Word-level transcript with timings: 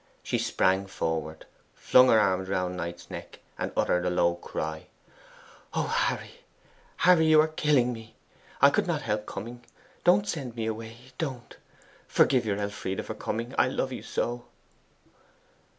She 0.23 0.39
sprang 0.39 0.87
forward, 0.87 1.45
flung 1.75 2.07
her 2.07 2.19
arms 2.19 2.49
round 2.49 2.75
Knight's 2.75 3.11
neck, 3.11 3.37
and 3.55 3.71
uttered 3.77 4.03
a 4.03 4.09
low 4.09 4.33
cry 4.33 4.87
'O 5.75 5.83
Harry, 5.83 6.39
Harry, 6.97 7.27
you 7.27 7.39
are 7.39 7.47
killing 7.47 7.93
me! 7.93 8.15
I 8.63 8.71
could 8.71 8.87
not 8.87 9.03
help 9.03 9.27
coming. 9.27 9.63
Don't 10.03 10.27
send 10.27 10.55
me 10.55 10.65
away 10.65 10.97
don't! 11.19 11.55
Forgive 12.07 12.47
your 12.47 12.57
Elfride 12.57 13.05
for 13.05 13.13
coming 13.13 13.53
I 13.59 13.67
love 13.67 13.91
you 13.91 14.01
so! 14.01 14.45